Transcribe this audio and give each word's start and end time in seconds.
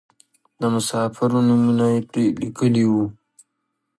د 0.59 0.61
مسافرو 0.75 1.37
نومونه 1.47 1.85
یې 1.93 1.99
پرې 2.09 2.23
لیکلي 2.41 2.83
وو. 2.91 3.05